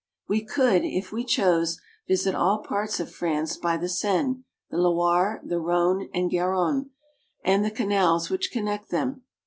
[0.27, 4.37] We could, if we chose, visit all parts of France by the Seine,
[4.71, 6.89] the Loire, the Rhone, and Garonne,
[7.43, 9.21] and the canals which connect them.